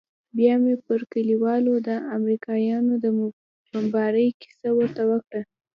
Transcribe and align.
بيا 0.37 0.53
مې 0.63 0.75
پر 0.85 1.01
كليوالو 1.11 1.73
د 1.87 1.89
امريکايانو 2.17 2.93
د 3.03 3.05
بمبارۍ 3.71 4.27
كيسه 4.41 4.69
ورته 4.77 5.01
وكړه. 5.11 5.41